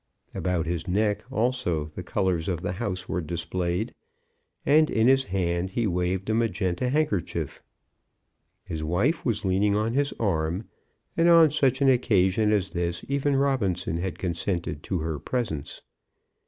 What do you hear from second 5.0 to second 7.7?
his hand he waved a magenta handkerchief.